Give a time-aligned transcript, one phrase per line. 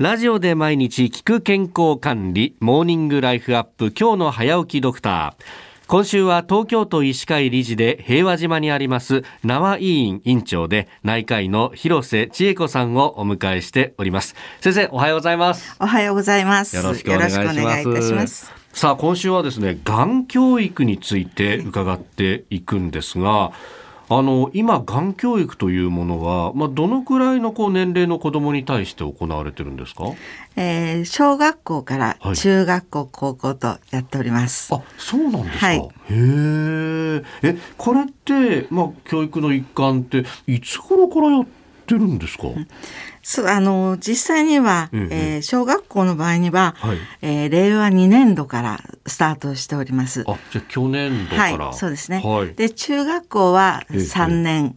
[0.00, 5.44] ラジオで毎日聞く健康管理、モーニングライフアップ、今日の早起きドクター。
[5.86, 14.34] 今週は東京都医師会理事で平和島にあります縄委員委員長で内科医の広瀬千恵子さんをお迎えしております。
[14.60, 15.76] 先生おはようございます。
[15.78, 16.74] おはようございます。
[16.74, 18.52] よろしくお願いします。
[18.72, 23.52] さあ今週はですねがん教育について伺っていくんですが、
[24.16, 30.04] あの今、がん教育というものは、まあ、どのくらいのこう年齢の子どもに対して行われてるんですか、
[30.54, 34.72] えー、小学校から中学校、はい、高校とやっております。
[34.72, 35.82] あそうなんですか、はい、へ
[37.42, 42.44] えこれって、まあ、教育の一環っていつ頃からやってるんですか、
[43.22, 50.24] そうあの実際には、ええー、小学校の場合には、はい、えー、令和2年度からスタートしております。
[50.26, 52.22] あじゃあ去年度から、はい、そうですね。
[52.24, 54.76] はい、で中学校は3年。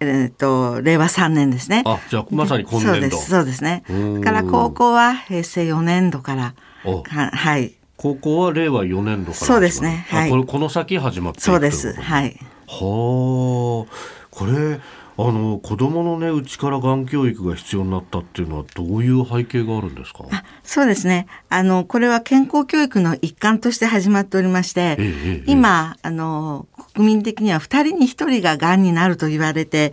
[0.00, 1.82] えー、えー、と令和3年ですね。
[1.84, 2.92] あじゃあまさに今年度。
[2.92, 3.82] そうですそうですね。
[4.22, 6.54] から高校は平成4年度から
[6.84, 7.74] はい。
[7.96, 10.06] 高校は令和4年度からそうですね。
[10.08, 10.30] はい。
[10.30, 11.94] これこの先始まってそうです。
[12.00, 12.38] はい。
[12.68, 14.78] はあこれ
[15.20, 20.24] あの子供のねうちからがん教育が必要になったっていうのはどういう背景があるんですか？
[20.62, 21.26] そうですね。
[21.48, 29.92] あのこれは健康教育の一環として始まっておりまして、ええ、今あの国民的には2人に1人ががんになると言われて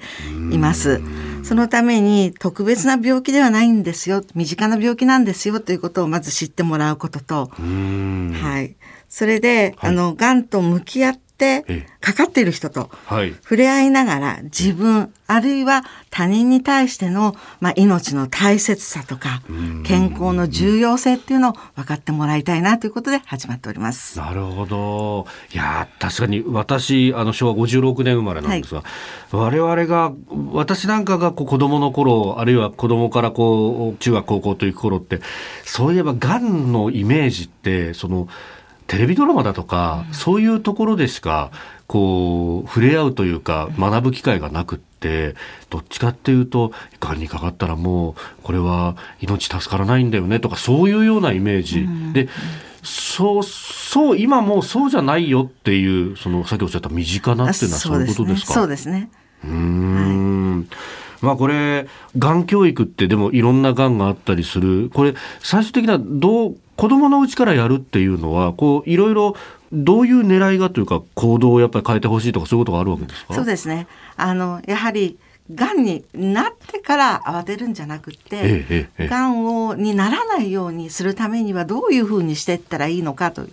[0.52, 1.02] います。
[1.44, 4.24] そのために特別な病気ではないんですよ。
[4.36, 8.76] 身近な病気なんですよということをまず知ってもらうことと、はい、
[9.10, 19.42] それで、はい、あのがんと向き合ってかかっている人と触れ合いながら自分あるいは他人に対しての、まあ、命の大切さとか
[19.84, 24.20] 健康の重要性っていうのを分かってもらいたいなということで始まっております。
[24.20, 25.26] なるほど。
[25.52, 28.84] いや確かに私あの昭和56年生まれなんですが、
[29.32, 30.14] はい、我々が
[30.52, 35.22] 私なんかがこう子供の頃あるいは子供からこう中学高校という頃って
[35.64, 38.28] そういえばがんのイメージってその
[38.88, 41.52] テレビドラマだとか、そういうところでしか
[41.88, 45.36] こう触れ合うというか学ぶ機会がなくって
[45.70, 52.30] どっちかっていうとがんにかかったらもうこれは命助からないんだよねとかそういうようなイメージ、で
[52.84, 58.54] そうそう今もうそうじゃないよっていうそのさっきおっしゃった身近なっていうのはそういうことですか？
[58.54, 59.10] そうですね。
[59.44, 60.66] うん、はい
[61.22, 61.88] まあこれ、
[62.20, 64.92] がん教育ってでもいろんながんがあったりする。
[64.94, 69.36] これ、最終的などう、子供のうちからやるっていうのは、こう、いろいろ、
[69.72, 73.34] どういう狙いがというか、行動をやっぱり変えてほしいとか、そういうことがあるわけですか？
[73.34, 73.88] そうですね。
[74.18, 75.18] あの、やはり、
[75.54, 83.50] がんになってから慌てるんじゃなくて、がんをにならないようにするためにはどういうふうにしていったらいいのかという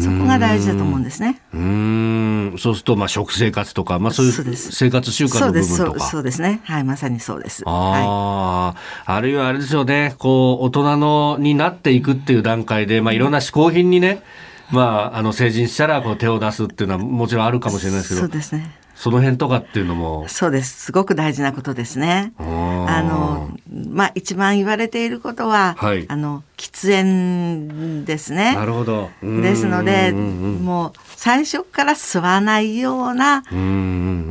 [0.00, 1.42] そこが大事だと思うんですね。
[1.52, 2.54] うん。
[2.58, 6.06] そうするとまあ食生活とか、まあ、そういう生活習慣の部分とか。
[6.06, 6.40] そうです。
[6.40, 6.60] ね。
[6.64, 7.62] はいまさにそうです。
[7.66, 10.14] あ,、はい、あるいはあれですよね。
[10.18, 14.22] こう大人のになっていくっていう段階で、まあ、いろんな嗜好品にね、
[14.70, 18.20] まあ、あの成人したらこう手を出すっていうのはもちろんあるかもしれないですけど。
[18.22, 20.26] そうですねその辺とかっていうのも。
[20.28, 20.84] そうです。
[20.86, 22.32] すごく大事なことですね。
[22.38, 23.50] あの、
[23.90, 28.54] まあ、一番言われていることは、はい、あの、喫煙ですね。
[28.54, 29.10] なるほど。
[29.22, 33.42] ですので、もう、最初から吸わないような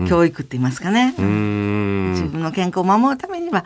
[0.08, 1.14] 教育って言いますかね。
[1.18, 3.66] 自分の健康を守るためには、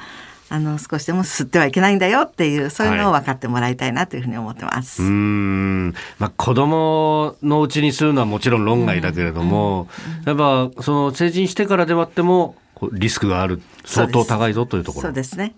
[0.49, 5.01] あの少しでも吸ってはいけないんだよっていうそういうのを分かってもらいたいなというふうに思ってます。
[5.01, 5.93] はい、うん。
[6.19, 9.89] まあ子供のうちにするのはもちろん論外だけれども、
[10.25, 12.55] やっぱその成人してからではっても
[12.93, 13.61] リスクがある。
[13.85, 15.01] 相当高いぞというところ。
[15.03, 15.53] そうですね。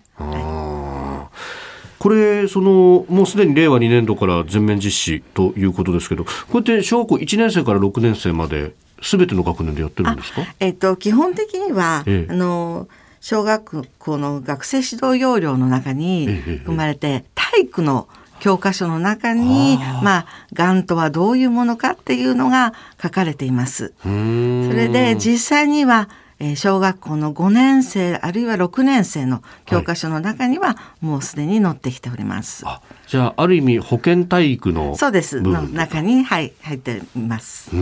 [2.00, 10.40] これそのもうすでに令和2年度から全面実施ということですけどこうやって小学校1年生から6年生まですべての学年でやってるんですか？
[10.60, 12.88] えっ、ー、と基本的には、ええ、あの
[13.20, 18.08] 小学校の学生指導要領の中に含まれて、体育の
[18.40, 23.92] 教科書の中に、まあ、がんとはどういうものかっていうのが書かれています。
[24.02, 26.08] それで実際には、
[26.42, 32.64] えー、小学校の5年生あるいは6年生の教科書の中にはもうすでに載ってきております。
[32.64, 35.42] はい、じゃあある意味保健体育のそうです。
[35.42, 37.70] の中に、はい、入っています。
[37.76, 37.78] う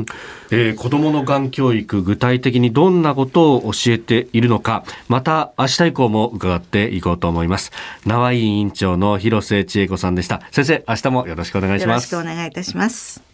[0.00, 0.06] ん、
[0.50, 7.72] えー、子どものがん教育具体的にどんなことを教えているのかまた明日以降も伺っていこうと思います。
[8.06, 10.42] 縄井委員長の広瀬千恵子さんでした。
[10.50, 12.12] 先生明日もよろしくお願いします。
[12.12, 13.29] よろしくお願いいたします。